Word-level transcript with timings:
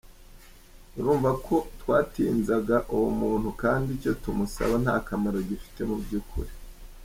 Urumva 0.97 1.29
ko 1.45 1.55
twatinzaga 1.79 2.77
uwo 2.93 3.09
muntu 3.21 3.49
kandi 3.61 3.87
icyo 3.97 4.11
tumusaba 4.23 4.73
nta 4.83 4.95
kamaro 5.07 5.37
gifite 5.49 5.81
mu 5.89 5.97
by’ukuri. 6.03 6.51